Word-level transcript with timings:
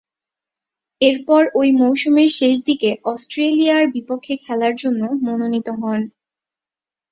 এরপর 1.01 1.41
ঐ 1.55 1.71
মৌসুমের 1.79 2.29
শেষদিকে 2.39 2.89
অস্ট্রেলিয়ার 3.05 3.83
বিপক্ষে 3.95 4.33
খেলার 4.43 4.73
জন্য 4.75 5.01
মনোনীত 5.25 5.67
হন। 5.79 6.01